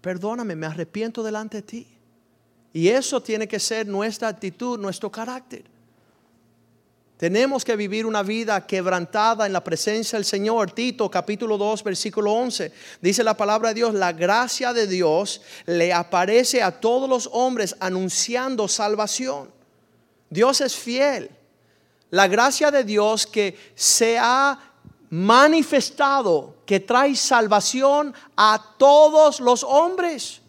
[0.00, 1.86] perdóname, me arrepiento delante de ti.
[2.72, 5.64] Y eso tiene que ser nuestra actitud, nuestro carácter.
[7.18, 10.70] Tenemos que vivir una vida quebrantada en la presencia del Señor.
[10.70, 12.72] Tito capítulo 2 versículo 11.
[13.02, 17.74] Dice la palabra de Dios, la gracia de Dios le aparece a todos los hombres
[17.80, 19.50] anunciando salvación.
[20.30, 21.28] Dios es fiel.
[22.10, 24.56] La gracia de Dios que se ha
[25.10, 30.40] manifestado, que trae salvación a todos los hombres.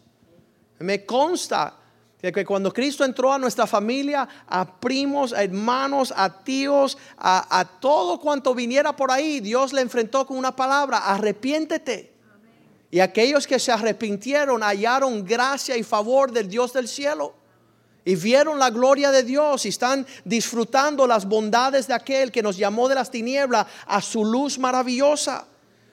[0.78, 1.79] Me consta
[2.22, 8.20] que cuando Cristo entró a nuestra familia, a primos, a hermanos, a tíos, a, todo
[8.20, 12.12] cuanto viniera por ahí, Dios le enfrentó con una palabra, arrepiéntete.
[12.92, 17.36] Y aquellos que se arrepintieron hallaron gracia y favor del Dios del cielo.
[18.04, 22.58] Y vieron la gloria de Dios y están disfrutando las bondades de aquel que nos
[22.58, 25.46] llamó de las tinieblas a su luz maravillosa.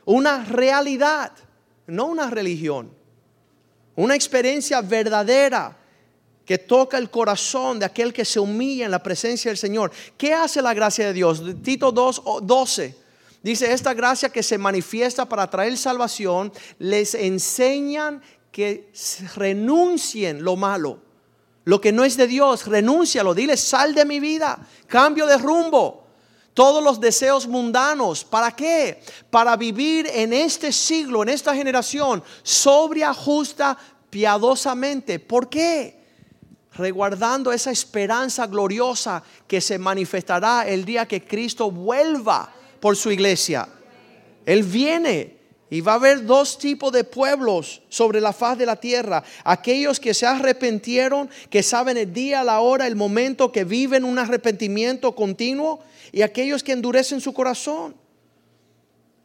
[0.05, 1.31] Una realidad,
[1.87, 2.91] no una religión.
[3.95, 5.77] Una experiencia verdadera
[6.47, 9.91] que toca el corazón de aquel que se humilla en la presencia del Señor.
[10.17, 11.43] ¿Qué hace la gracia de Dios?
[11.63, 12.97] Tito 2, 12.
[13.43, 18.91] Dice, esta gracia que se manifiesta para traer salvación, les enseñan que
[19.35, 21.01] renuncien lo malo.
[21.65, 23.35] Lo que no es de Dios, renúncialo.
[23.35, 26.05] Dile, sal de mi vida, cambio de rumbo.
[26.55, 28.25] todos los deseos mundanos.
[28.25, 29.03] ¿Para qué?
[29.31, 33.77] Para vivir en este siglo, en esta generación, sobria, justa,
[34.09, 35.19] piadosamente.
[35.19, 36.06] ¿Por qué?
[36.79, 43.69] Reguardando esa esperanza gloriosa que se manifestará el día que Cristo vuelva por su iglesia.
[44.45, 45.37] Él viene
[45.69, 49.25] y va a haber dos tipos de pueblos sobre la faz de la tierra.
[49.43, 54.19] Aquellos que se arrepintieron, que saben el día, la hora, el momento, que viven un
[54.19, 55.81] arrepentimiento continuo.
[56.12, 57.97] Y aquellos que endurecen su corazón.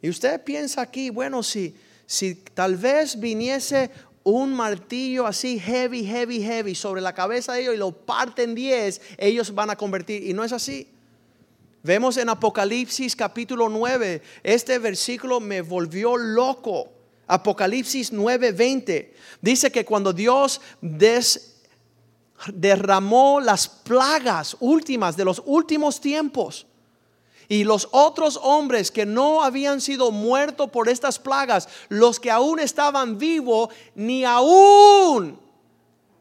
[0.00, 3.90] Y usted piensa aquí, bueno, si, si tal vez viniese
[4.24, 9.00] un martillo así heavy, heavy, heavy sobre la cabeza de ellos y lo parten diez,
[9.18, 10.26] ellos van a convertir.
[10.26, 10.88] Y no es así.
[11.82, 16.92] Vemos en Apocalipsis capítulo 9, este versículo me volvió loco.
[17.26, 20.60] Apocalipsis 9:20 dice que cuando Dios
[22.52, 26.66] derramó las plagas últimas de los últimos tiempos,
[27.48, 32.60] y los otros hombres que no habían sido muertos por estas plagas, los que aún
[32.60, 35.38] estaban vivos, ni aún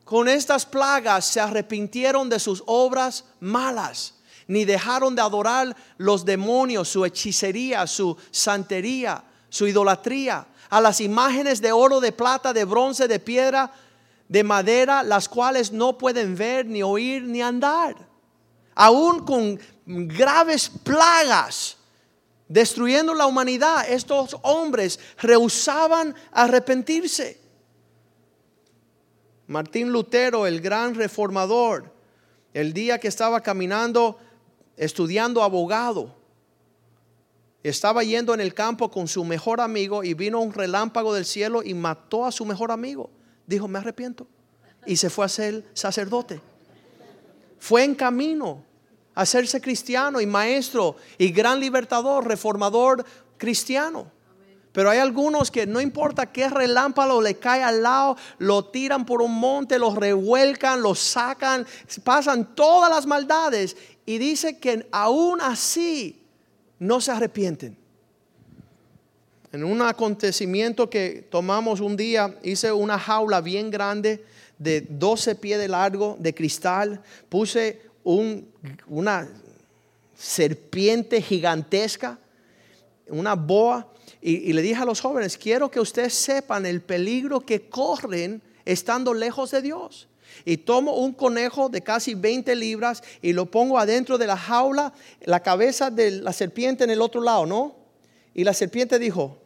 [0.03, 4.15] con estas plagas se arrepintieron de sus obras malas
[4.51, 11.61] ni dejaron de adorar los demonios, su hechicería, su santería, su idolatría, a las imágenes
[11.61, 13.71] de oro, de plata, de bronce, de piedra,
[14.27, 17.95] de madera, las cuales no pueden ver, ni oír, ni andar.
[18.75, 21.77] Aún con graves plagas
[22.47, 27.39] destruyendo la humanidad, estos hombres rehusaban arrepentirse.
[29.47, 31.93] Martín Lutero, el gran reformador,
[32.53, 34.17] el día que estaba caminando
[34.81, 36.15] estudiando abogado.
[37.63, 41.61] Estaba yendo en el campo con su mejor amigo y vino un relámpago del cielo
[41.63, 43.11] y mató a su mejor amigo.
[43.45, 44.27] Dijo, me arrepiento.
[44.87, 46.41] Y se fue a ser sacerdote.
[47.61, 48.63] Fue en camino
[49.13, 53.05] a hacerse cristiano y maestro y gran libertador, reformador
[53.37, 54.11] cristiano.
[54.71, 59.21] Pero hay algunos que no importa qué relámpago le cae al lado, lo tiran por
[59.21, 61.67] un monte, lo revuelcan, lo sacan,
[62.03, 66.19] pasan todas las maldades y dice que aún así
[66.79, 67.77] no se arrepienten.
[69.51, 74.25] En un acontecimiento que tomamos un día, hice una jaula bien grande
[74.61, 77.81] de 12 pies de largo de cristal, puse
[78.87, 79.27] una
[80.15, 82.19] serpiente gigantesca,
[83.07, 87.69] una boa, y, le dije a los jóvenes, quiero que ustedes sepan el peligro que
[87.69, 90.07] corren estando lejos de Dios
[90.45, 94.93] y tomo un conejo de casi 20 libras y lo pongo adentro de la jaula,
[95.21, 97.75] la cabeza de la serpiente en el otro lado, ¿no?
[98.35, 99.39] Y la serpiente dijo,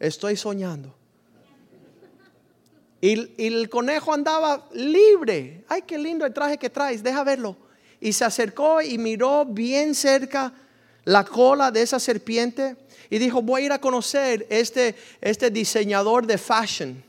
[0.00, 0.95] estoy soñando.
[3.06, 5.64] Y, el conejo andaba libre.
[5.68, 7.56] Ay, qué lindo el traje que traes, deja verlo.
[8.00, 10.52] Y se acercó y miró bien cerca
[11.04, 12.76] la cola de esa serpiente
[13.08, 17.04] y dijo, voy a ir a conocer este, este diseñador de fashion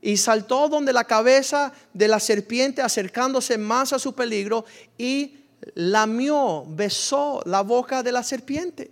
[0.00, 4.66] y saltó donde la cabeza de la serpiente acercándose más a su peligro
[4.98, 5.38] y
[5.74, 8.90] lamió, besó la boca de la serpiente.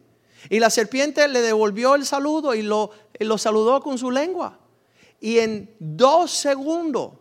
[0.49, 4.59] Y la serpiente le devolvió el saludo y lo, lo saludó con su lengua.
[5.23, 7.13] Y en dos segundos,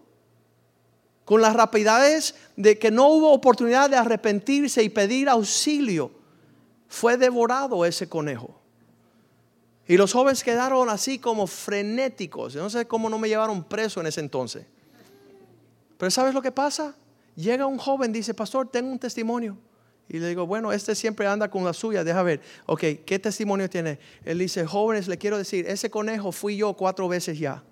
[1.24, 6.12] con las rapidez de que no hubo oportunidad de arrepentirse y pedir auxilio,
[6.88, 8.60] fue devorado ese conejo.
[9.88, 12.56] Y los jóvenes quedaron así como frenéticos.
[12.56, 14.66] no sé cómo no me llevaron preso en ese entonces.
[16.00, 16.96] Pero ¿sabes lo que pasa?
[17.36, 19.60] Llega un joven, dice, pastor, tengo un testimonio.
[20.10, 22.42] Y le digo, bueno, este siempre anda con la suya, deja ver.
[22.66, 24.00] Ok, ¿qué testimonio tiene?
[24.26, 27.64] Él dice, jóvenes, le quiero decir, ese conejo fui yo cuatro veces ya.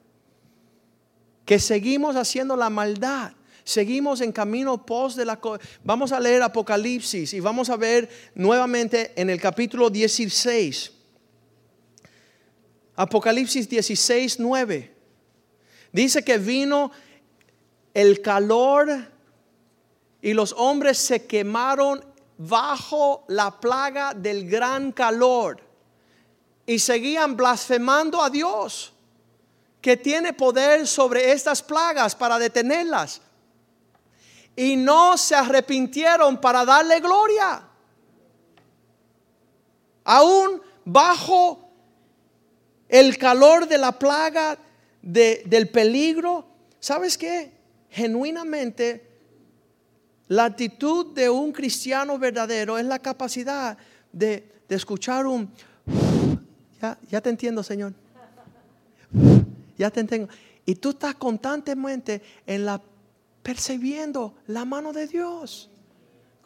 [1.49, 3.31] Que seguimos haciendo la maldad.
[3.63, 5.39] Seguimos en camino post de la...
[5.83, 10.99] Vamos a leer Apocalipsis y vamos a ver nuevamente en el capítulo 16
[12.99, 14.93] Apocalipsis 16, 9.
[15.93, 16.91] Dice que vino
[17.93, 18.89] el calor
[20.21, 22.03] y los hombres se quemaron
[22.37, 25.61] bajo la plaga del gran calor
[26.65, 28.91] y seguían blasfemando a Dios,
[29.81, 33.21] que tiene poder sobre estas plagas para detenerlas.
[34.55, 37.63] Y no se arrepintieron para darle gloria.
[40.03, 41.69] Aún bajo
[42.89, 44.57] el calor de la plaga,
[45.01, 46.45] del peligro.
[46.79, 47.51] ¿Sabes qué?
[47.89, 49.07] Genuinamente,
[50.27, 53.77] la actitud de un cristiano verdadero es la capacidad
[54.11, 55.51] de, escuchar un,
[56.81, 57.93] ya, ya te entiendo, Señor.
[59.79, 60.31] Ya te entiendo.
[60.67, 62.79] Y tú estás constantemente en la
[63.41, 65.71] percibiendo la mano de Dios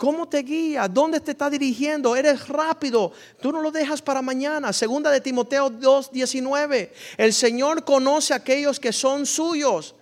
[0.04, 0.90] ¿Cómo te guía?
[0.90, 2.16] ¿Dónde te está dirigiendo?
[2.16, 3.14] Eres rápido.
[3.42, 4.74] Tú no lo dejas para mañana.
[4.74, 6.92] Segunda de Timoteo 2:19.
[7.16, 9.96] El Señor conoce a aquellos que son suyos.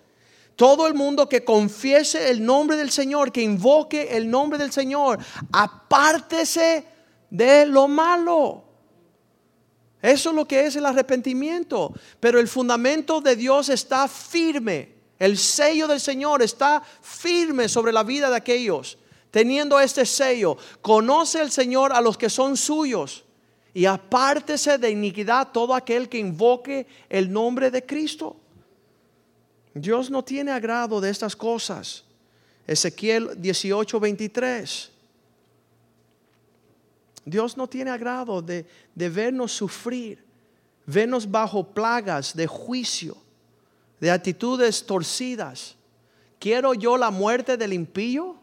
[0.56, 5.18] Todo el mundo que confiese el nombre del Señor, que invoque el nombre del Señor,
[5.52, 6.84] apártese
[7.30, 8.64] de lo malo.
[10.02, 11.94] Eso es lo que es el arrepentimiento.
[12.18, 14.88] Pero el fundamento de Dios está firme.
[15.18, 18.98] El sello del Señor está firme sobre la vida de aquellos.
[19.30, 23.24] Teniendo este sello, conoce el Señor a los que son suyos.
[23.72, 28.36] Y apártese de iniquidad todo aquel que invoque el nombre de Cristo.
[29.72, 32.04] Dios no tiene agrado de estas cosas.
[32.66, 34.90] Ezequiel 18, 23.
[37.24, 40.24] Dios no tiene agrado de, de vernos sufrir,
[40.86, 43.16] vernos bajo plagas de juicio,
[44.00, 45.76] de actitudes torcidas.
[46.38, 48.36] ¿Quiero yo la muerte del impío?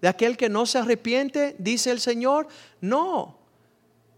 [0.00, 1.54] ¿De aquel que no se arrepiente?
[1.58, 2.48] Dice el Señor.
[2.80, 3.38] No.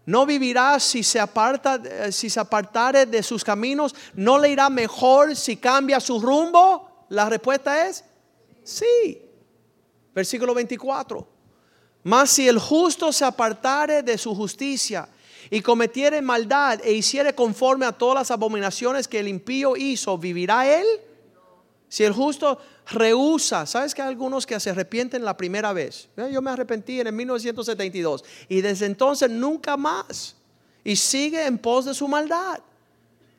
[0.05, 3.93] No vivirá si se aparta, eh, si se apartare de sus caminos.
[4.15, 7.05] No le irá mejor si cambia su rumbo.
[7.09, 8.03] La respuesta es
[8.63, 9.21] sí.
[10.15, 11.36] Versículo 24.
[12.07, 15.09] Mas si el justo se apartare de su justicia
[15.49, 20.65] y cometiere maldad e hiciere conforme a todas las abominaciones que el impío hizo, ¿vivirá
[20.73, 20.87] él?
[21.89, 22.59] Si el justo
[22.91, 26.07] rehúsa, ¿sabes que hay algunos que se arrepienten la primera vez?
[26.15, 30.37] Eh, yo me arrepentí en el 1972 y desde entonces nunca más.
[30.85, 32.61] Y sigue en pos de su maldad.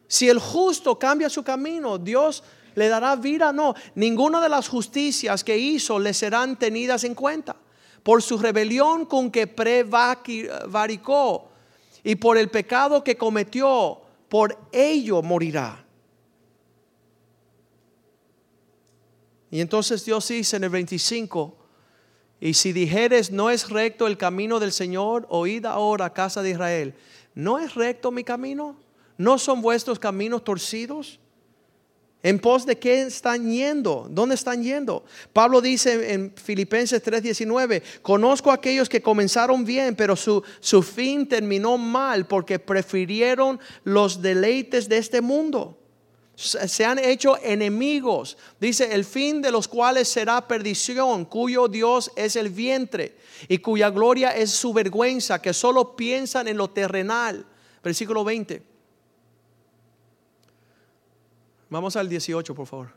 [0.08, 2.44] Si el justo cambia su camino, Dios
[2.74, 3.50] le dará vida.
[3.50, 7.56] No, ninguna de las justicias que hizo le serán tenidas en cuenta
[8.08, 10.30] por su rebelión con que prevaricó
[12.02, 14.00] y por el pecado que cometió,
[14.30, 15.84] por ello morirá.
[19.50, 21.54] Y entonces Dios dice en el 25,
[22.40, 26.94] y si dijeres no es recto el camino del Señor, oíd ahora, casa de Israel,
[27.34, 28.80] ¿no es recto mi camino?
[29.18, 31.20] ¿No son vuestros caminos torcidos?
[32.20, 34.08] ¿En pos de qué están yendo?
[34.10, 35.04] ¿Dónde están yendo?
[35.32, 41.28] Pablo dice en Filipenses 3:19, conozco a aquellos que comenzaron bien, pero su, su fin
[41.28, 45.78] terminó mal porque prefirieron los deleites de este mundo.
[46.34, 48.36] Se han hecho enemigos.
[48.60, 53.16] Dice, el fin de los cuales será perdición, cuyo Dios es el vientre
[53.48, 57.44] y cuya gloria es su vergüenza, que solo piensan en lo terrenal.
[57.82, 58.67] Versículo 20.
[61.70, 62.88] Vamos al 18, por favor.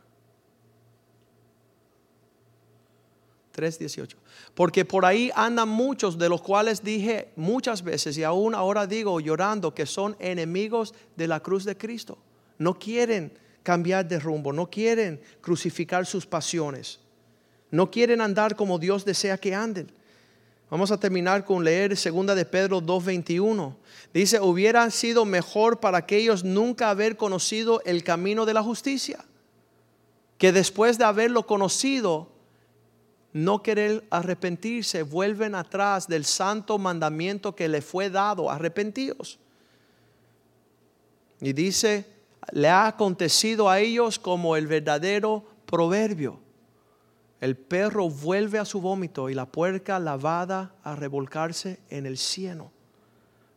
[3.53, 4.15] 3.18.
[4.53, 9.19] Porque por ahí andan muchos de los cuales dije muchas veces y aún ahora digo
[9.19, 12.17] llorando que son enemigos de la cruz de Cristo.
[12.57, 16.99] No quieren cambiar de rumbo, no quieren crucificar sus pasiones,
[17.69, 19.91] no quieren andar como Dios desea que anden.
[20.71, 23.75] Vamos a terminar con leer segunda de Pedro 2:21.
[24.13, 29.25] Dice, hubiera sido mejor para aquellos nunca haber conocido el camino de la justicia,
[30.37, 32.29] que después de haberlo conocido,
[33.33, 39.39] no querer arrepentirse, vuelven atrás del santo mandamiento que le fue dado, arrepentidos.
[41.41, 42.05] Y dice,
[42.53, 46.39] le ha acontecido a ellos como el verdadero proverbio
[47.41, 52.71] el perro vuelve a su vómito y la puerca lavada a revolcarse en el cieno.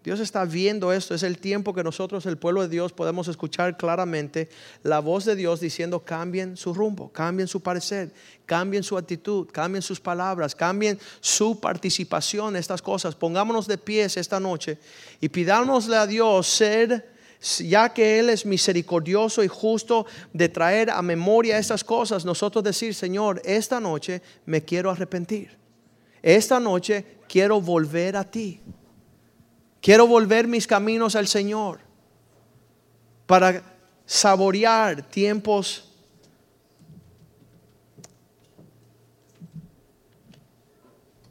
[0.02, 3.78] Dios está viendo esto, es el tiempo que nosotros, el pueblo de Dios, podemos escuchar
[3.78, 4.50] claramente
[4.82, 8.12] la voz de Dios diciendo cambien su rumbo, cambien su parecer,
[8.44, 13.14] cambien su actitud, cambien sus palabras, cambien su participación en estas cosas.
[13.14, 14.78] Pongámonos de pies esta noche
[15.22, 17.13] y pidámosle a Dios ser
[17.58, 22.94] ya que Él es misericordioso y justo de traer a memoria estas cosas, nosotros decir,
[22.94, 25.58] Señor, esta noche me quiero arrepentir.
[26.22, 28.60] Esta noche quiero volver a ti.
[29.82, 31.80] Quiero volver mis caminos al Señor
[33.26, 33.62] para
[34.06, 35.90] saborear tiempos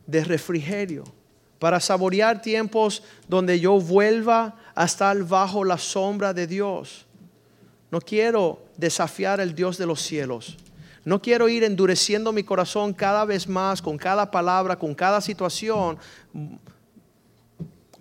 [0.05, 1.03] de refrigerio,
[1.57, 7.05] para saborear tiempos donde yo vuelva a estar bajo la sombra de Dios.
[7.91, 10.57] No quiero desafiar al Dios de los cielos.
[11.05, 15.97] No quiero ir endureciendo mi corazón cada vez más con cada palabra, con cada situación,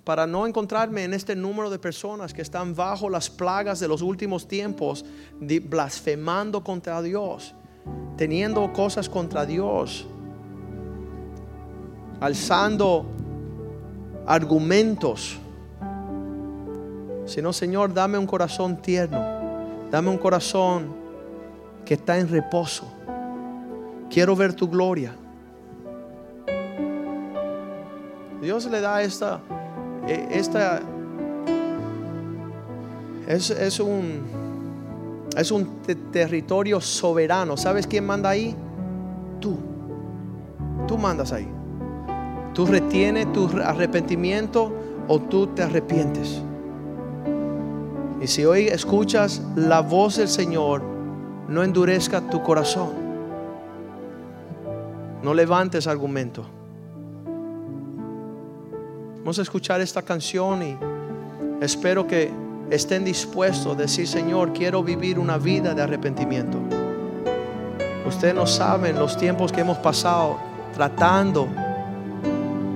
[0.04, 4.02] para no encontrarme en este número de personas que están bajo las plagas de los
[4.02, 5.04] últimos tiempos,
[5.40, 7.54] blasfemando contra Dios,
[8.16, 10.06] teniendo cosas contra Dios,
[12.20, 13.04] alzando
[14.26, 15.38] argumentos
[17.24, 19.20] sino Señor, dame un corazón tierno,
[19.90, 20.94] dame un corazón
[21.84, 22.84] que está en reposo.
[24.10, 25.14] Quiero ver tu gloria.
[28.40, 29.40] Dios le da esta,
[30.08, 30.80] eh, esta
[33.28, 34.22] es, un,
[35.36, 37.56] es un te- territorio soberano.
[37.56, 38.54] ¿Sabes quién manda ahí?
[39.40, 39.56] Tú.
[40.88, 41.48] Tú mandas ahí.
[42.52, 44.72] Tú retienes tu arrepentimiento
[45.08, 46.42] o tú te arrepientes.
[48.22, 50.80] Y si hoy escuchas la voz del Señor,
[51.48, 52.90] no endurezca tu corazón.
[55.24, 56.46] No levantes argumento.
[59.18, 60.76] Vamos a escuchar esta canción y
[61.60, 62.30] espero que
[62.70, 66.58] estén dispuestos a decir, Señor, quiero vivir una vida de arrepentimiento.
[68.06, 70.38] Ustedes no saben los tiempos que hemos pasado
[70.74, 71.48] tratando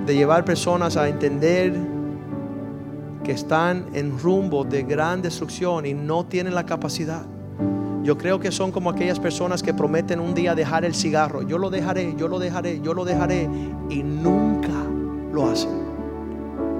[0.06, 1.72] de llevar personas a entender
[3.26, 7.26] que están en rumbo de gran destrucción y no tienen la capacidad.
[8.04, 11.42] Yo creo que son como aquellas personas que prometen un día dejar el cigarro.
[11.42, 13.50] Yo lo dejaré, yo lo dejaré, yo lo dejaré
[13.90, 14.70] y nunca
[15.32, 15.72] lo hacen.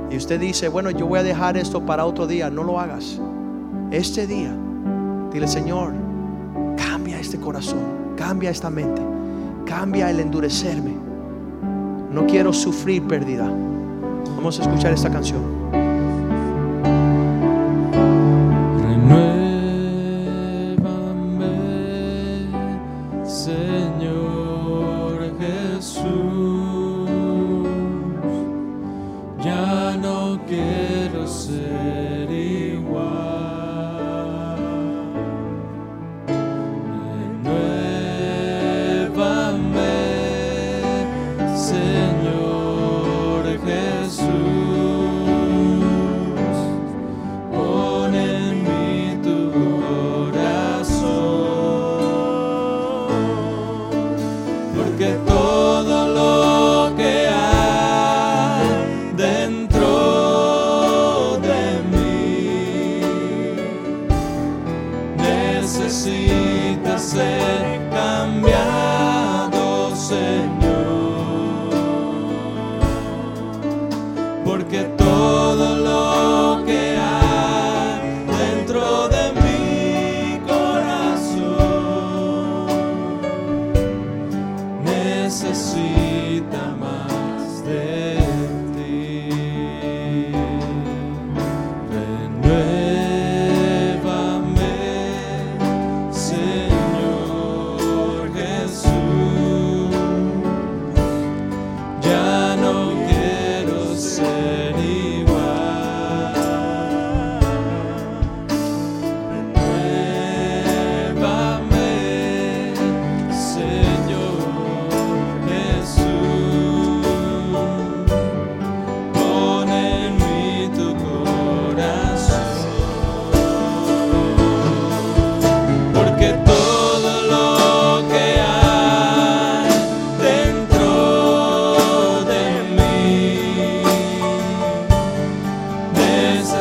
[0.09, 2.49] Y usted dice, bueno, yo voy a dejar esto para otro día.
[2.49, 3.21] No lo hagas.
[3.91, 4.57] Este día,
[5.33, 5.95] dile, Señor,
[6.77, 9.03] cambia este corazón, cambia esta mente,
[9.65, 10.93] cambia el endurecerme.
[12.13, 13.51] No quiero sufrir pérdida.
[14.37, 15.56] Vamos a escuchar esta canción.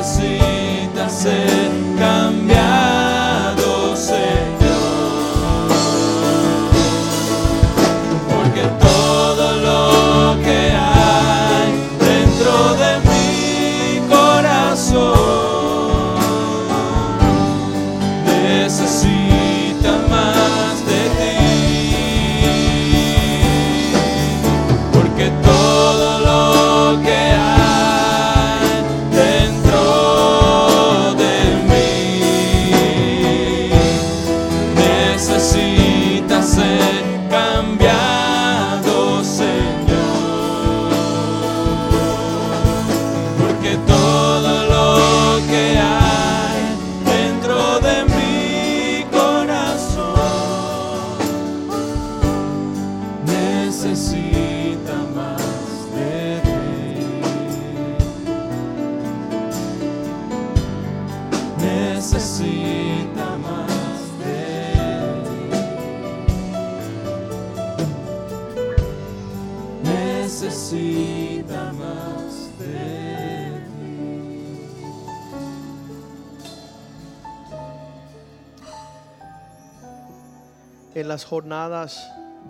[0.06, 1.65] Necesita ser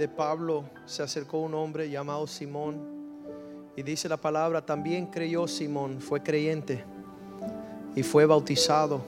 [0.08, 2.96] Pablo se acercó un hombre llamado Simón
[3.76, 6.84] y dice la palabra, también creyó Simón, fue creyente
[7.96, 9.02] y fue bautizado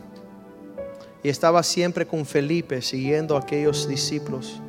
[1.24, 4.62] y estaba siempre con Felipe siguiendo a aquellos discípulos.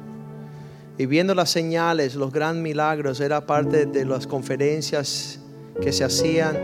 [0.97, 5.39] Y viendo las señales, los grandes milagros, era parte de las conferencias
[5.81, 6.59] que se hacían,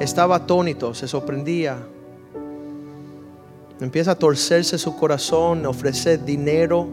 [0.00, 1.86] estaba atónito, se sorprendía.
[3.78, 6.88] Empieza a torcerse su corazón, ofrece dinero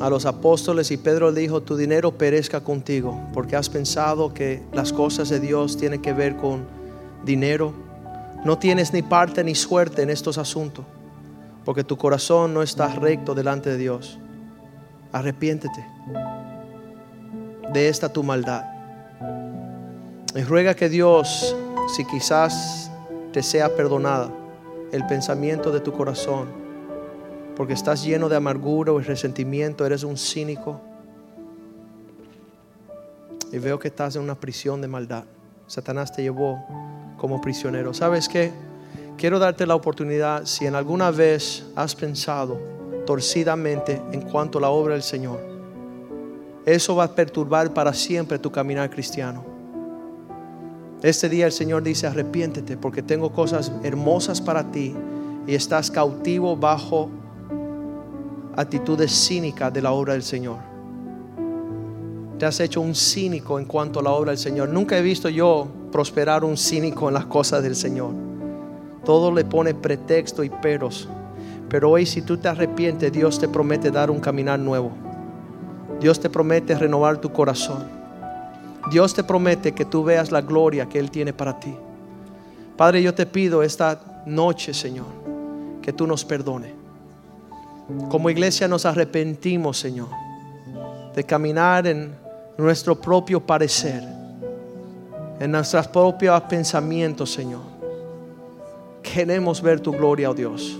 [0.00, 4.62] a los apóstoles y Pedro le dijo, tu dinero perezca contigo, porque has pensado que
[4.72, 6.66] las cosas de Dios tienen que ver con
[7.24, 7.72] dinero.
[8.44, 10.84] No tienes ni parte ni suerte en estos asuntos,
[11.64, 14.18] porque tu corazón no está recto delante de Dios.
[15.12, 15.84] Arrepiéntete
[17.72, 18.64] de esta tu maldad.
[20.34, 21.56] Y ruega que Dios,
[21.94, 22.90] si quizás
[23.32, 24.30] te sea perdonada
[24.92, 26.65] el pensamiento de tu corazón,
[27.56, 30.80] porque estás lleno de amargura y resentimiento, eres un cínico.
[33.50, 35.24] Y veo que estás en una prisión de maldad.
[35.66, 36.62] Satanás te llevó
[37.16, 37.94] como prisionero.
[37.94, 38.52] ¿Sabes qué?
[39.16, 42.60] Quiero darte la oportunidad, si en alguna vez has pensado
[43.06, 45.40] torcidamente en cuanto a la obra del Señor,
[46.66, 49.44] eso va a perturbar para siempre tu caminar cristiano.
[51.02, 54.94] Este día el Señor dice, arrepiéntete porque tengo cosas hermosas para ti
[55.46, 57.08] y estás cautivo bajo
[58.56, 60.56] actitudes cínicas de la obra del Señor.
[62.38, 64.68] Te has hecho un cínico en cuanto a la obra del Señor.
[64.68, 68.10] Nunca he visto yo prosperar un cínico en las cosas del Señor.
[69.04, 71.08] Todo le pone pretexto y peros.
[71.68, 74.92] Pero hoy si tú te arrepientes, Dios te promete dar un caminar nuevo.
[76.00, 77.84] Dios te promete renovar tu corazón.
[78.90, 81.74] Dios te promete que tú veas la gloria que Él tiene para ti.
[82.76, 85.06] Padre, yo te pido esta noche, Señor,
[85.80, 86.75] que tú nos perdone.
[88.10, 90.08] Como iglesia nos arrepentimos, Señor,
[91.14, 92.14] de caminar en
[92.58, 94.02] nuestro propio parecer,
[95.38, 97.62] en nuestros propios pensamientos, Señor.
[99.02, 100.76] Queremos ver tu gloria, oh Dios.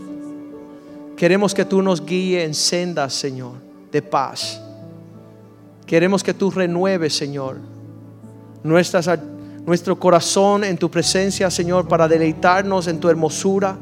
[1.17, 3.53] Queremos que tú nos guíes en sendas, Señor,
[3.93, 4.61] de paz.
[5.87, 7.59] Queremos que tú renueves, Señor,
[8.65, 13.79] nuestro corazón en tu presencia, Señor, para deleitarnos en tu hermosura,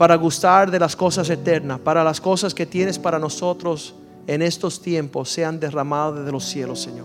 [0.00, 3.94] para gustar de las cosas eternas, para las cosas que tienes para nosotros
[4.26, 7.04] en estos tiempos sean derramadas desde los cielos, Señor.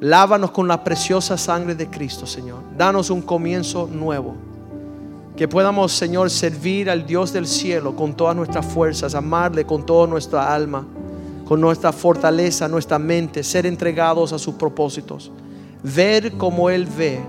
[0.00, 2.58] Lávanos con la preciosa sangre de Cristo, Señor.
[2.76, 4.34] Danos un comienzo nuevo.
[5.36, 10.08] Que podamos, Señor, servir al Dios del cielo con todas nuestras fuerzas, amarle con toda
[10.08, 10.84] nuestra alma,
[11.46, 15.30] con nuestra fortaleza, nuestra mente, ser entregados a sus propósitos.
[15.84, 17.20] Ver como Él ve,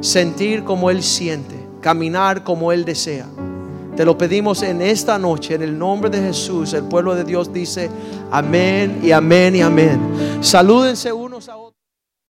[0.00, 3.26] sentir como Él siente, caminar como Él desea.
[3.94, 6.72] Te lo pedimos en esta noche, en el nombre de Jesús.
[6.72, 7.90] El pueblo de Dios dice
[8.30, 10.00] amén y amén y amén.
[10.40, 11.71] Salúdense unos a otros.